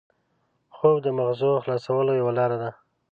خوب 0.75 0.95
د 1.05 1.07
مغز 1.17 1.41
خلاصولو 1.63 2.11
یوه 2.21 2.33
لاره 2.37 2.57
ده 2.61 2.69